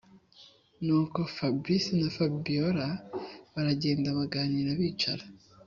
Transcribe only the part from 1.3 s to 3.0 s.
fabric na fabiora